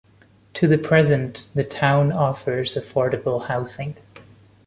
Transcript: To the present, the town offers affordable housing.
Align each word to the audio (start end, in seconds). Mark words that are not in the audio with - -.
To 0.55 0.65
the 0.67 0.79
present, 0.79 1.45
the 1.53 1.63
town 1.63 2.11
offers 2.11 2.73
affordable 2.73 3.45
housing. 3.45 3.97